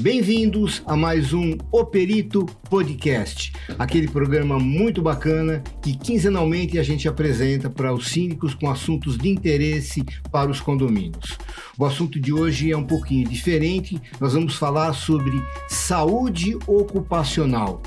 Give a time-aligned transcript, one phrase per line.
[0.00, 7.06] Bem-vindos a mais um O Perito Podcast, aquele programa muito bacana que quinzenalmente a gente
[7.06, 10.02] apresenta para os síndicos com assuntos de interesse
[10.32, 11.36] para os condomínios.
[11.76, 17.82] O assunto de hoje é um pouquinho diferente, nós vamos falar sobre saúde ocupacional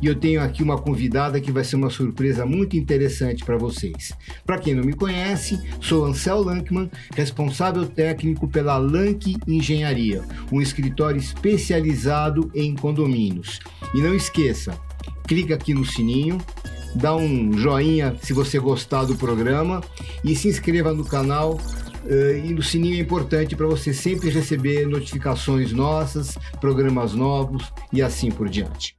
[0.00, 4.12] e eu tenho aqui uma convidada que vai ser uma surpresa muito interessante para vocês.
[4.46, 10.22] Para quem não me conhece, sou Ansel Lankman, responsável técnico pela Lank Engenharia,
[10.52, 11.57] um escritório especializado
[12.54, 13.58] em condomínios.
[13.94, 14.78] E não esqueça,
[15.26, 16.38] clica aqui no sininho,
[16.94, 19.82] dá um joinha se você gostar do programa
[20.24, 21.58] e se inscreva no canal
[22.04, 28.00] Uh, e o sininho é importante para você sempre receber notificações nossas, programas novos e
[28.00, 28.97] assim por diante.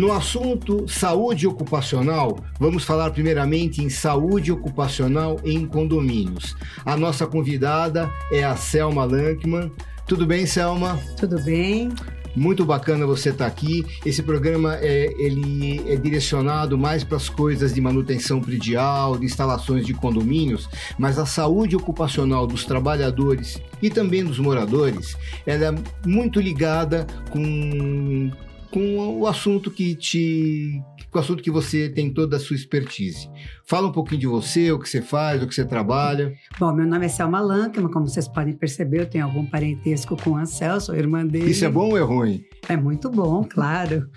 [0.00, 6.56] No assunto saúde ocupacional, vamos falar primeiramente em saúde ocupacional em condomínios.
[6.86, 9.70] A nossa convidada é a Selma Lankman.
[10.08, 10.98] Tudo bem, Selma?
[11.18, 11.90] Tudo bem.
[12.34, 13.84] Muito bacana você estar aqui.
[14.02, 19.84] Esse programa é, ele é direcionado mais para as coisas de manutenção predial, de instalações
[19.84, 20.66] de condomínios,
[20.98, 25.14] mas a saúde ocupacional dos trabalhadores e também dos moradores,
[25.44, 28.30] ela é muito ligada com
[28.70, 33.28] com o assunto que te com o assunto que você tem toda a sua expertise.
[33.66, 36.32] Fala um pouquinho de você, o que você faz, o que você trabalha.
[36.58, 40.30] Bom, meu nome é Selma Lankman, como vocês podem perceber, eu tenho algum parentesco com
[40.30, 41.50] o Ansel, sou irmã dele.
[41.50, 42.44] Isso é bom ou é ruim?
[42.68, 44.08] É muito bom, claro.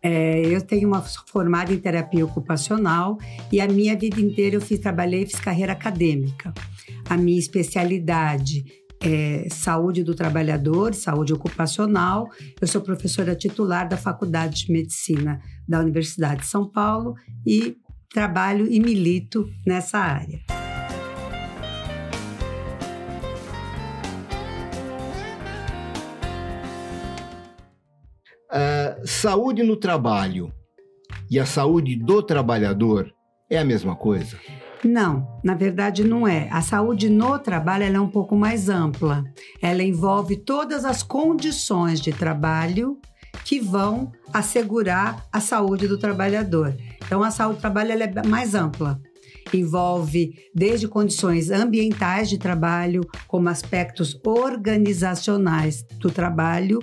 [0.00, 3.18] é, eu tenho uma formada em terapia ocupacional
[3.50, 6.54] e a minha vida inteira eu fiz, trabalhei, fiz carreira acadêmica.
[7.08, 8.64] A minha especialidade
[9.06, 12.28] é, saúde do trabalhador, saúde ocupacional.
[12.60, 17.14] Eu sou professora titular da Faculdade de Medicina da Universidade de São Paulo
[17.46, 17.76] e
[18.12, 20.40] trabalho e milito nessa área.
[29.06, 30.52] Saúde no trabalho
[31.30, 33.12] e a saúde do trabalhador
[33.48, 34.36] é a mesma coisa?
[34.84, 36.48] Não, na verdade não é.
[36.50, 39.24] A saúde no trabalho é um pouco mais ampla.
[39.60, 42.98] Ela envolve todas as condições de trabalho
[43.44, 46.76] que vão assegurar a saúde do trabalhador.
[47.04, 49.00] Então, a saúde do trabalho é mais ampla.
[49.54, 56.80] Envolve desde condições ambientais de trabalho, como aspectos organizacionais do trabalho,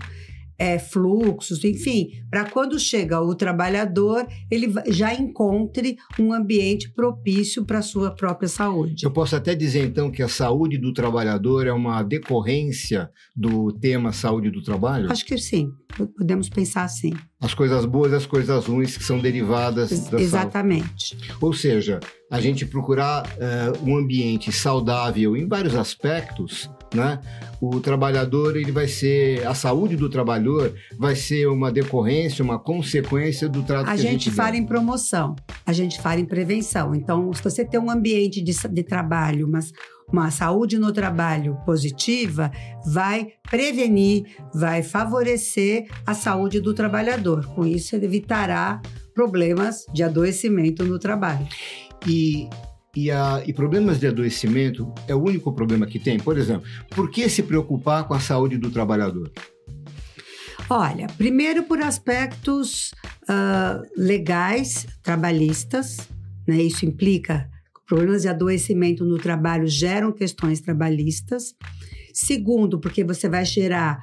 [0.57, 7.79] é, fluxos, enfim, para quando chega o trabalhador, ele já encontre um ambiente propício para
[7.79, 9.03] a sua própria saúde.
[9.03, 14.11] Eu posso até dizer então que a saúde do trabalhador é uma decorrência do tema
[14.13, 15.11] saúde do trabalho?
[15.11, 15.71] Acho que sim,
[16.17, 17.13] podemos pensar assim.
[17.41, 21.17] As coisas boas e as coisas ruins que são derivadas Ex da Exatamente.
[21.17, 21.33] Saúde.
[21.41, 21.99] Ou seja,
[22.31, 27.19] a gente procurar uh, um ambiente saudável em vários aspectos né?
[27.61, 33.47] O trabalhador, ele vai ser, a saúde do trabalhador vai ser uma decorrência, uma consequência
[33.47, 36.93] do trato a que gente a gente fala em promoção, a gente fala em prevenção.
[36.93, 39.71] Então, se você tem um ambiente de, de trabalho, mas
[40.11, 42.51] uma saúde no trabalho positiva,
[42.85, 47.45] vai prevenir, vai favorecer a saúde do trabalhador.
[47.55, 48.81] Com isso, ele evitará
[49.13, 51.47] problemas de adoecimento no trabalho.
[52.07, 52.49] E
[52.95, 56.19] e, a, e problemas de adoecimento é o único problema que tem?
[56.19, 59.31] Por exemplo, por que se preocupar com a saúde do trabalhador?
[60.69, 62.91] Olha, primeiro por aspectos
[63.23, 66.07] uh, legais, trabalhistas,
[66.47, 66.61] né?
[66.61, 67.49] Isso implica
[67.87, 71.55] problemas de adoecimento no trabalho geram questões trabalhistas.
[72.13, 74.01] Segundo, porque você vai gerar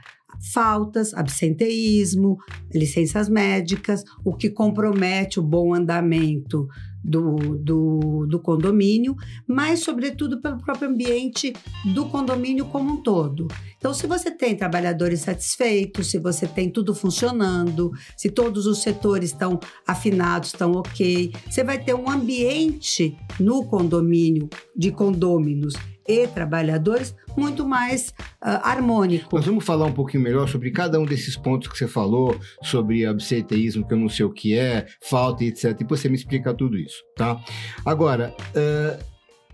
[0.52, 2.38] faltas, absenteísmo,
[2.74, 6.68] licenças médicas, o que compromete o bom andamento
[7.03, 9.16] do, do, do, condomínio,
[9.47, 11.53] mas, sobretudo, pelo próprio ambiente
[11.94, 13.49] do condomínio como um todo.
[13.78, 19.31] Então, se você tem trabalhadores satisfeitos, se você tem tudo funcionando, se todos os setores
[19.31, 25.75] estão afinados, estão ok, você vai ter um ambiente no condomínio de condôminos
[26.10, 28.08] e trabalhadores muito mais
[28.42, 29.36] uh, harmônico.
[29.36, 33.06] Nós vamos falar um pouquinho melhor sobre cada um desses pontos que você falou, sobre
[33.06, 35.76] absenteísmo, que eu não sei o que é, falta etc.
[35.76, 37.40] Depois você me explica tudo isso, tá?
[37.84, 39.04] Agora, uh,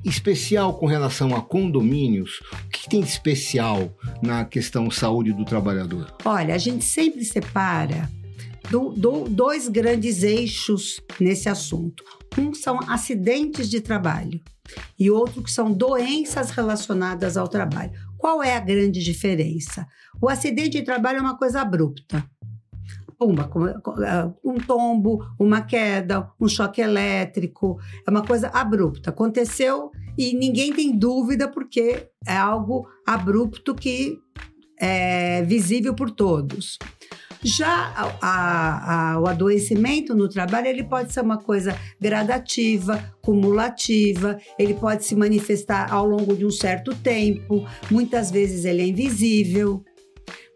[0.04, 6.14] especial com relação a condomínios, o que tem de especial na questão saúde do trabalhador?
[6.24, 8.08] Olha, a gente sempre separa
[8.70, 12.02] do, do, dois grandes eixos nesse assunto.
[12.38, 14.40] Um são acidentes de trabalho
[14.98, 17.92] e outro que são doenças relacionadas ao trabalho.
[18.16, 19.86] Qual é a grande diferença?
[20.20, 22.24] O acidente de trabalho é uma coisa abrupta.
[24.06, 29.10] Ah, um tombo, uma queda, um choque elétrico, é uma coisa abrupta.
[29.10, 34.18] Aconteceu e ninguém tem dúvida porque é algo abrupto que
[34.78, 36.78] é visível por todos.
[37.42, 44.74] Já a, a, o adoecimento no trabalho ele pode ser uma coisa gradativa, cumulativa, ele
[44.74, 49.82] pode se manifestar ao longo de um certo tempo, muitas vezes ele é invisível.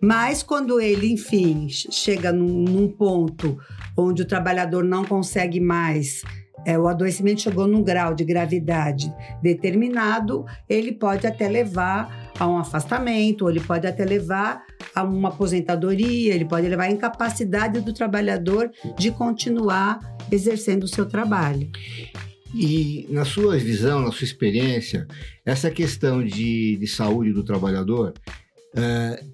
[0.03, 3.59] Mas quando ele, enfim, chega num, num ponto
[3.97, 6.23] onde o trabalhador não consegue mais
[6.65, 9.12] é, o adoecimento chegou num grau de gravidade
[9.43, 14.62] determinado, ele pode até levar a um afastamento, ou ele pode até levar
[14.95, 20.01] a uma aposentadoria, ele pode levar a incapacidade do trabalhador de continuar
[20.31, 21.71] exercendo o seu trabalho.
[22.55, 25.07] E na sua visão, na sua experiência,
[25.45, 28.13] essa questão de, de saúde do trabalhador,
[28.75, 29.25] é,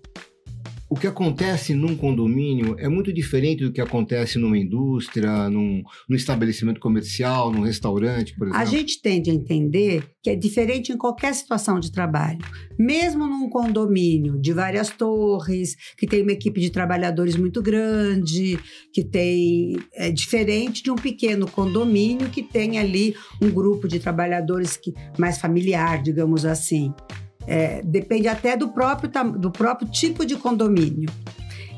[0.88, 6.16] o que acontece num condomínio é muito diferente do que acontece numa indústria, num, num,
[6.16, 8.62] estabelecimento comercial, num restaurante, por exemplo?
[8.62, 12.38] A gente tende a entender que é diferente em qualquer situação de trabalho.
[12.78, 18.58] Mesmo num condomínio de várias torres, que tem uma equipe de trabalhadores muito grande,
[18.92, 19.76] que tem.
[19.94, 25.38] É diferente de um pequeno condomínio que tem ali um grupo de trabalhadores que, mais
[25.38, 26.92] familiar, digamos assim.
[27.46, 31.08] É, depende até do próprio, do próprio tipo de condomínio.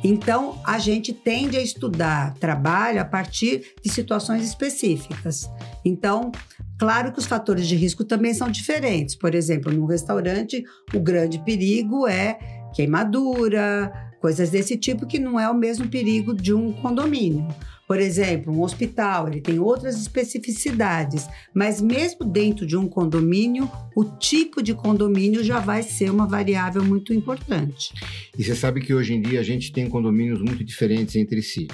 [0.02, 5.50] Então, a gente tende a estudar trabalho a partir de situações específicas.
[5.84, 6.30] Então,
[6.78, 9.16] claro que os fatores de risco também são diferentes.
[9.16, 12.38] Por exemplo, num restaurante, o grande perigo é
[12.74, 17.48] queimadura, coisas desse tipo, que não é o mesmo perigo de um condomínio.
[17.88, 24.04] Por exemplo, um hospital, ele tem outras especificidades, mas mesmo dentro de um condomínio, o
[24.04, 27.94] tipo de condomínio já vai ser uma variável muito importante.
[28.38, 31.66] E você sabe que hoje em dia a gente tem condomínios muito diferentes entre si.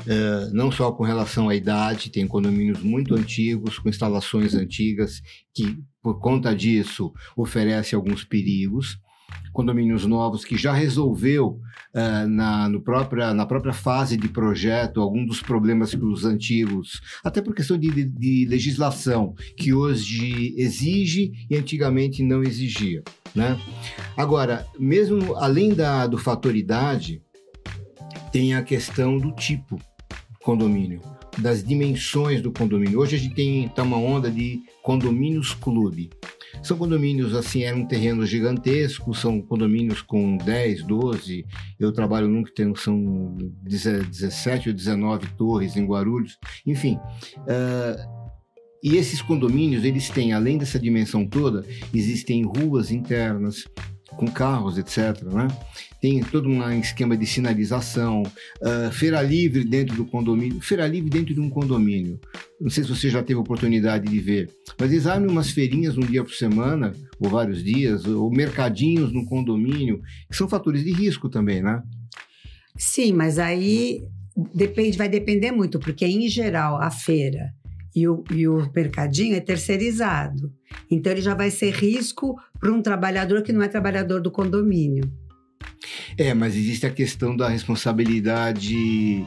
[0.00, 5.20] Uh, não só com relação à idade, tem condomínios muito antigos, com instalações antigas,
[5.54, 8.98] que por conta disso oferece alguns perigos
[9.52, 11.60] condomínios novos que já resolveu
[11.94, 17.00] uh, na, no própria, na própria fase de projeto algum dos problemas que os antigos,
[17.24, 23.02] até por questão de, de, legislação, que hoje exige e antigamente não exigia.
[23.34, 23.58] Né?
[24.16, 27.22] Agora, mesmo além da, do fator idade,
[28.32, 29.80] tem a questão do tipo
[30.42, 31.00] condomínio,
[31.40, 32.98] das dimensões do condomínio.
[32.98, 36.10] Hoje a gente tem tá uma onda de condomínios clube.
[36.62, 41.44] São condomínios, assim, eram terrenos gigantescos, são condomínios com 10, 12.
[41.78, 46.38] Eu trabalho num que tem, são 17 ou 19 torres em Guarulhos.
[46.66, 48.18] Enfim, uh,
[48.82, 53.64] e esses condomínios, eles têm, além dessa dimensão toda, existem ruas internas,
[54.18, 55.22] com carros, etc.
[55.22, 55.48] Né?
[56.00, 61.32] Tem todo um esquema de sinalização, uh, feira livre dentro do condomínio, feira livre dentro
[61.32, 62.20] de um condomínio.
[62.60, 66.00] Não sei se você já teve oportunidade de ver, mas eles abrem umas feirinhas um
[66.00, 71.28] dia por semana, ou vários dias, ou mercadinhos no condomínio, que são fatores de risco
[71.28, 71.80] também, né?
[72.76, 74.02] Sim, mas aí
[74.54, 77.52] depende, vai depender muito, porque em geral a feira
[77.94, 80.52] e o, e o mercadinho é terceirizado.
[80.90, 85.10] Então ele já vai ser risco para um trabalhador que não é trabalhador do condomínio.
[86.16, 89.24] É, mas existe a questão da responsabilidade.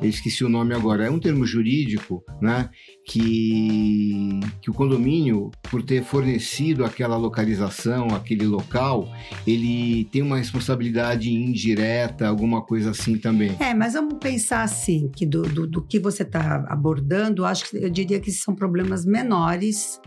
[0.00, 1.06] Eu esqueci o nome agora.
[1.06, 2.68] É um termo jurídico, né?
[3.06, 9.08] Que, que o condomínio, por ter fornecido aquela localização, aquele local,
[9.46, 13.56] ele tem uma responsabilidade indireta, alguma coisa assim também.
[13.60, 17.76] É, mas vamos pensar assim, que do, do, do que você está abordando, acho que
[17.76, 20.00] eu diria que são problemas menores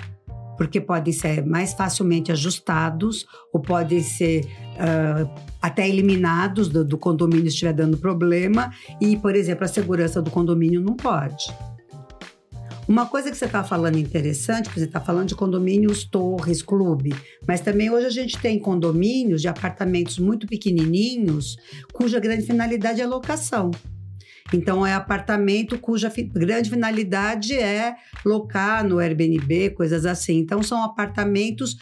[0.58, 5.30] porque podem ser mais facilmente ajustados ou podem ser uh,
[5.62, 8.72] até eliminados do, do condomínio se estiver dando problema.
[9.02, 11.46] E, por exemplo, a segurança do condomínio não pode.
[12.88, 17.16] Uma coisa que você está falando interessante, você está falando de condomínios, torres, clube,
[17.48, 21.58] mas também hoje a gente tem condomínios de apartamentos muito pequenininhos,
[21.92, 23.72] cuja grande finalidade é locação.
[24.54, 30.38] Então, é apartamento cuja grande finalidade é locar no Airbnb, coisas assim.
[30.38, 31.76] Então, são apartamentos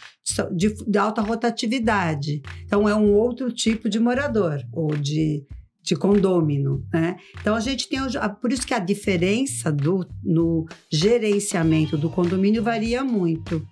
[0.52, 2.40] de, de alta rotatividade.
[2.64, 5.44] Então, é um outro tipo de morador ou de,
[5.84, 7.16] de condômino, né?
[7.38, 8.00] Então a gente tem
[8.40, 13.62] por isso que a diferença do no gerenciamento do condomínio varia muito.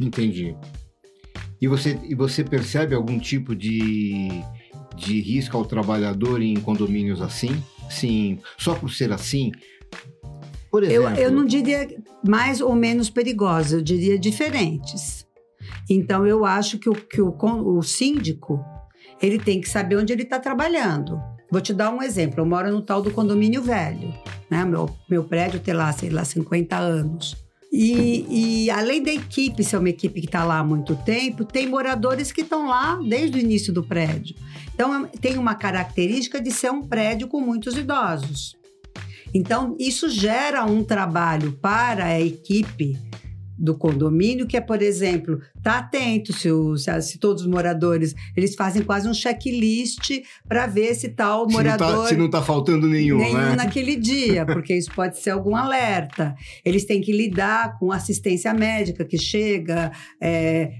[0.00, 0.56] Entendi.
[1.60, 4.42] E você e você percebe algum tipo de
[4.96, 7.62] de risco ao trabalhador em condomínios assim?
[7.90, 9.52] Sim, só por ser assim.
[10.70, 11.88] Por exemplo, eu, eu não diria
[12.26, 15.26] mais ou menos perigosa, eu diria diferentes.
[15.88, 18.62] Então, eu acho que o, que o, o síndico
[19.20, 21.18] ele tem que saber onde ele está trabalhando.
[21.50, 22.40] Vou te dar um exemplo.
[22.40, 24.12] Eu moro no tal do condomínio velho.
[24.50, 24.64] Né?
[24.64, 27.36] Meu, meu prédio tem lá, sei lá, 50 anos.
[27.70, 31.66] E, e, além da equipe ser uma equipe que está lá há muito tempo, tem
[31.66, 34.34] moradores que estão lá desde o início do prédio.
[34.74, 38.56] Então, tem uma característica de ser um prédio com muitos idosos.
[39.34, 42.98] Então, isso gera um trabalho para a equipe
[43.58, 48.14] do condomínio, que é, por exemplo, tá atento se, o, se, se, todos os moradores,
[48.36, 51.90] eles fazem quase um checklist para ver se tal se morador...
[51.90, 53.56] Não tá, se não está faltando nenhum, Nenhum né?
[53.56, 56.36] naquele dia, porque isso pode ser algum alerta.
[56.64, 59.90] Eles têm que lidar com assistência médica que chega...
[60.20, 60.72] É,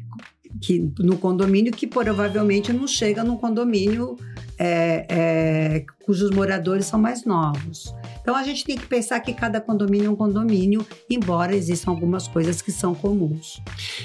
[0.61, 4.17] que, no condomínio que provavelmente não chega num condomínio
[4.59, 7.95] é, é, cujos moradores são mais novos.
[8.21, 12.27] Então a gente tem que pensar que cada condomínio é um condomínio, embora existam algumas
[12.27, 13.63] coisas que são comuns.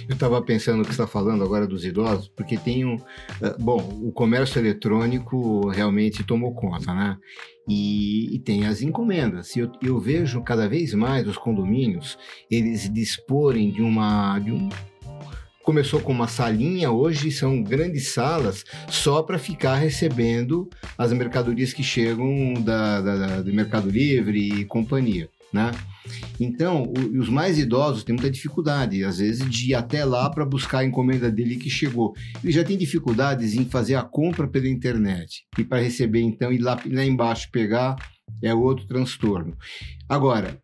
[0.07, 2.95] Eu estava pensando o que está falando agora dos idosos, porque tem um.
[2.95, 7.17] Uh, bom, o comércio eletrônico realmente tomou conta, né?
[7.67, 9.55] E, e, tem as encomendas.
[9.55, 12.17] Eu, eu vejo cada vez mais os condomínios
[12.51, 14.67] eles disporem de uma de um
[15.63, 21.82] começou com uma salinha, hoje são grandes salas só para ficar recebendo as mercadorias que
[21.82, 25.72] chegam da, da, do Mercado Livre e companhia, né?
[26.38, 30.46] Então, o, os mais idosos têm muita dificuldade, às vezes, de ir até lá para
[30.46, 32.13] buscar a encomenda dele que chegou.
[32.43, 36.60] Ele já tem dificuldades em fazer a compra pela internet e para receber, então, ir
[36.60, 37.96] lá, lá embaixo pegar
[38.41, 39.55] é outro transtorno.
[40.10, 40.62] Agora,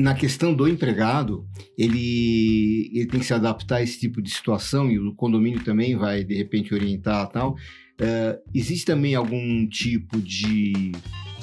[0.00, 4.90] na questão do empregado, ele, ele tem que se adaptar a esse tipo de situação
[4.90, 7.52] e o condomínio também vai, de repente, orientar tal.
[7.52, 10.92] Uh, existe também algum tipo de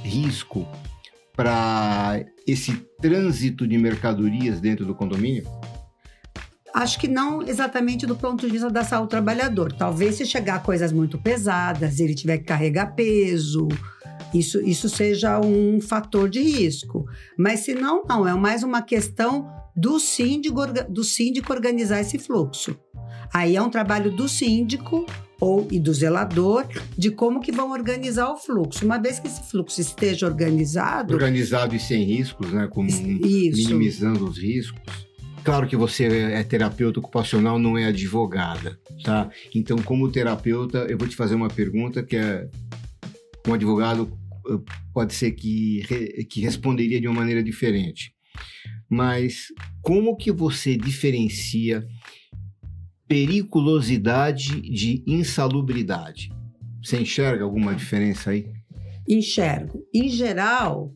[0.03, 0.67] risco
[1.35, 5.43] para esse trânsito de mercadorias dentro do condomínio?
[6.73, 9.71] Acho que não exatamente do ponto de vista da saúde do trabalhador.
[9.71, 13.67] Talvez se chegar coisas muito pesadas, ele tiver que carregar peso,
[14.33, 17.05] isso, isso seja um fator de risco.
[17.37, 22.77] Mas se não, não, é mais uma questão do síndico, do síndico organizar esse fluxo.
[23.33, 25.05] Aí é um trabalho do síndico
[25.39, 26.65] ou e do zelador
[26.97, 28.85] de como que vão organizar o fluxo.
[28.85, 33.57] Uma vez que esse fluxo esteja organizado, organizado e sem riscos, né, como isso.
[33.57, 35.07] minimizando os riscos.
[35.43, 39.29] Claro que você é terapeuta ocupacional, não é advogada, tá?
[39.55, 42.49] Então, como terapeuta, eu vou te fazer uma pergunta que é
[43.47, 44.11] um advogado
[44.49, 44.57] eh,
[44.93, 45.83] pode ser que,
[46.29, 48.13] que responderia de uma maneira diferente.
[48.89, 49.47] Mas
[49.81, 51.85] como que você diferencia
[53.07, 56.29] periculosidade de insalubridade?
[56.83, 58.45] Você enxerga alguma diferença aí?
[59.07, 59.83] Enxergo.
[59.93, 60.93] Em geral,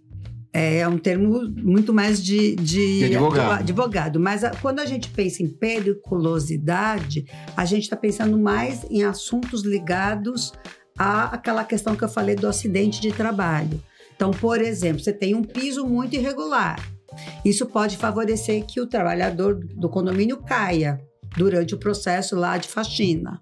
[0.53, 3.59] é um termo muito mais de, de, de advogado.
[3.59, 4.19] advogado.
[4.19, 9.63] Mas a, quando a gente pensa em periculosidade, a gente está pensando mais em assuntos
[9.63, 10.51] ligados
[10.97, 13.81] a aquela questão que eu falei do acidente de trabalho.
[14.15, 16.79] Então, por exemplo, você tem um piso muito irregular.
[17.43, 21.01] Isso pode favorecer que o trabalhador do condomínio caia
[21.35, 23.41] durante o processo lá de faxina.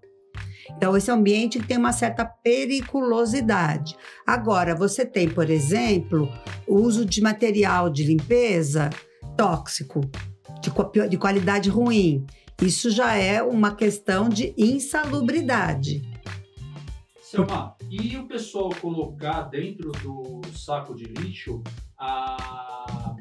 [0.75, 3.95] Então, esse ambiente tem uma certa periculosidade.
[4.25, 6.31] Agora, você tem, por exemplo,
[6.67, 8.89] o uso de material de limpeza
[9.35, 10.01] tóxico,
[10.61, 12.25] de, de qualidade ruim.
[12.61, 16.01] Isso já é uma questão de insalubridade.
[17.29, 21.61] Selma, e o pessoal colocar dentro do saco de lixo
[21.95, 23.15] a.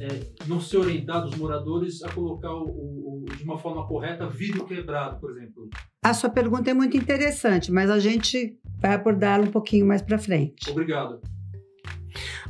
[0.00, 4.64] É, não ser orientado os moradores a colocar o, o, de uma forma correta vidro
[4.64, 5.68] quebrado, por exemplo?
[6.02, 10.16] A sua pergunta é muito interessante, mas a gente vai abordá-la um pouquinho mais para
[10.18, 10.70] frente.
[10.70, 11.20] Obrigado.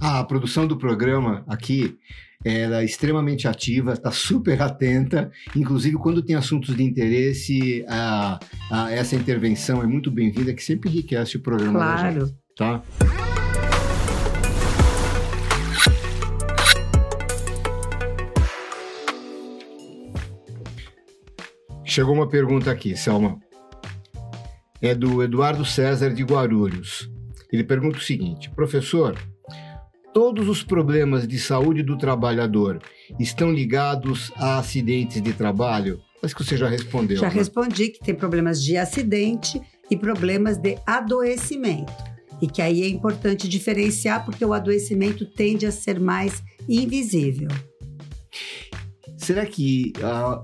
[0.01, 1.97] Ah, a produção do programa aqui
[2.45, 8.39] ela é extremamente ativa, está super atenta, inclusive quando tem assuntos de interesse, a,
[8.71, 12.27] a essa intervenção é muito bem-vinda, que sempre enriquece o programa claro.
[12.27, 12.83] Gente, tá?
[21.85, 23.41] Chegou uma pergunta aqui, Selma.
[24.81, 27.11] É do Eduardo César de Guarulhos.
[27.51, 29.19] Ele pergunta o seguinte: professor,
[30.13, 32.81] todos os problemas de saúde do trabalhador
[33.19, 36.01] estão ligados a acidentes de trabalho?
[36.23, 37.17] Acho que você já respondeu.
[37.17, 37.35] Já né?
[37.35, 39.61] respondi que tem problemas de acidente
[39.91, 41.93] e problemas de adoecimento.
[42.41, 47.49] E que aí é importante diferenciar porque o adoecimento tende a ser mais invisível.
[49.17, 50.41] Será que uh,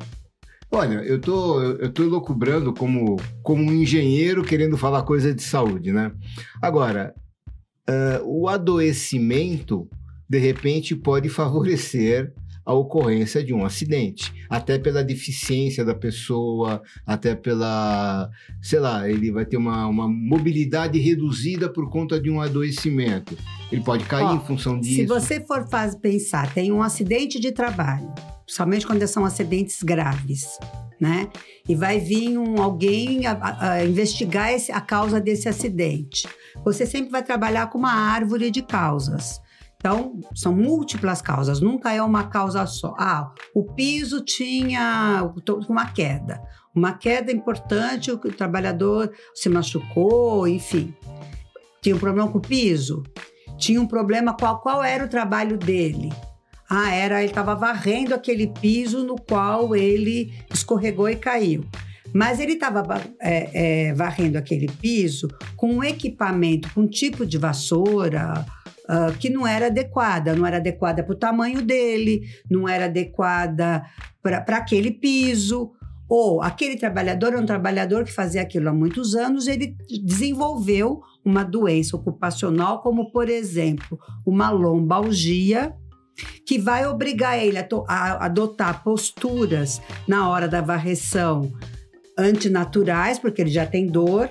[0.75, 5.93] Olha, eu tô, eu tô elocubrando como, como um engenheiro querendo falar coisa de saúde,
[5.93, 6.11] né?
[6.61, 7.15] Agora,
[7.89, 9.89] uh, o adoecimento,
[10.29, 17.35] de repente, pode favorecer a ocorrência de um acidente, até pela deficiência da pessoa, até
[17.35, 18.31] pela,
[18.63, 23.37] sei lá, ele vai ter uma, uma mobilidade reduzida por conta de um adoecimento.
[23.71, 24.95] Ele pode cair Ó, em função disso.
[24.97, 28.13] Se você for faz, pensar, tem um acidente de trabalho,
[28.47, 30.59] somente quando são acidentes graves,
[31.01, 31.29] né?
[31.69, 36.27] E vai vir um, alguém a, a- a investigar esse- a causa desse acidente.
[36.65, 39.41] Você sempre vai trabalhar com uma árvore de causas.
[39.85, 42.95] Então, são múltiplas causas, nunca é uma causa só.
[42.99, 45.31] Ah, o piso tinha
[45.69, 46.41] uma queda.
[46.75, 50.95] Uma queda importante, o trabalhador se machucou, enfim.
[51.83, 53.03] Tinha um problema com o piso?
[53.59, 56.11] Tinha um problema, qual, qual era o trabalho dele?
[56.67, 61.63] Ah, era, ele estava varrendo aquele piso no qual ele escorregou e caiu.
[62.11, 67.37] Mas ele estava é, é, varrendo aquele piso com um equipamento, com um tipo de
[67.37, 68.47] vassoura
[68.89, 70.35] ah, que não era adequada.
[70.35, 73.85] Não era adequada para o tamanho dele, não era adequada
[74.23, 75.73] para aquele piso.
[76.09, 79.75] Ou aquele trabalhador é um trabalhador que fazia aquilo há muitos anos, ele
[80.05, 85.75] desenvolveu uma doença ocupacional, como por exemplo, uma lombalgia,
[86.47, 91.51] que vai obrigar ele a, a adotar posturas na hora da varreção
[92.17, 94.31] antinaturais, porque ele já tem dor,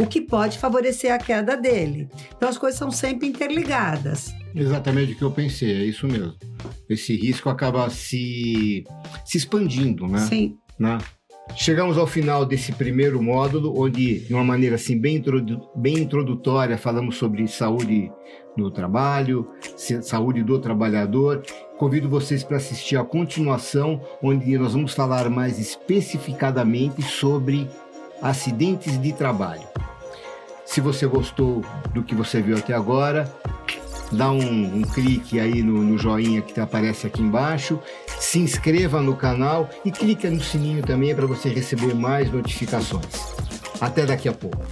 [0.00, 2.08] o que pode favorecer a queda dele.
[2.36, 4.32] Então as coisas são sempre interligadas.
[4.54, 6.34] Exatamente o que eu pensei, é isso mesmo.
[6.88, 8.84] Esse risco acaba se,
[9.24, 10.18] se expandindo, né?
[10.18, 10.56] Sim.
[10.78, 10.98] né?
[11.56, 16.78] Chegamos ao final desse primeiro módulo, onde, de uma maneira assim bem, introdu- bem introdutória,
[16.78, 18.10] falamos sobre saúde
[18.56, 19.48] no trabalho,
[20.02, 21.42] saúde do trabalhador.
[21.78, 27.68] Convido vocês para assistir a continuação, onde nós vamos falar mais especificadamente sobre
[28.22, 29.66] acidentes de trabalho.
[30.64, 31.62] Se você gostou
[31.92, 33.30] do que você viu até agora,
[34.10, 37.78] dá um, um clique aí no, no joinha que aparece aqui embaixo,
[38.18, 43.04] se inscreva no canal e clique no sininho também para você receber mais notificações.
[43.80, 44.64] Até daqui a pouco.